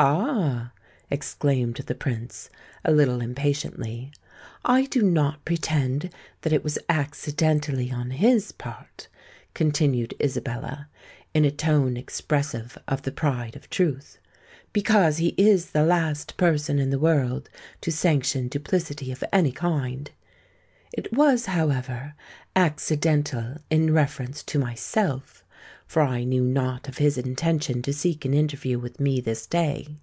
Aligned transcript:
"Ah!" 0.00 0.70
exclaimed 1.10 1.74
the 1.74 1.94
Prince, 1.96 2.50
a 2.84 2.92
little 2.92 3.20
impatiently. 3.20 4.12
"I 4.64 4.84
do 4.86 5.02
not 5.02 5.44
pretend 5.44 6.10
that 6.42 6.52
it 6.52 6.62
was 6.62 6.78
accidentally 6.88 7.90
on 7.90 8.12
his 8.12 8.52
part," 8.52 9.08
continued 9.54 10.14
Isabella, 10.22 10.88
in 11.34 11.44
a 11.44 11.50
tone 11.50 11.96
expressive 11.96 12.78
of 12.86 13.02
the 13.02 13.10
pride 13.10 13.56
of 13.56 13.68
truth; 13.70 14.18
"because 14.72 15.16
he 15.16 15.34
is 15.36 15.72
the 15.72 15.82
last 15.82 16.36
person 16.36 16.78
in 16.78 16.90
the 16.90 16.98
world 17.00 17.50
to 17.80 17.90
sanction 17.90 18.46
duplicity 18.46 19.10
of 19.10 19.24
any 19.32 19.50
kind. 19.50 20.12
It 20.92 21.12
was, 21.12 21.46
however, 21.46 22.14
accidental 22.54 23.56
in 23.68 23.92
reference 23.92 24.44
to 24.44 24.60
myself—for 24.60 26.02
I 26.02 26.24
knew 26.24 26.44
not 26.44 26.86
of 26.86 26.98
his 26.98 27.16
intention 27.16 27.80
to 27.80 27.94
seek 27.94 28.26
an 28.26 28.34
interview 28.34 28.78
with 28.78 29.00
me 29.00 29.22
this 29.22 29.46
day." 29.46 29.96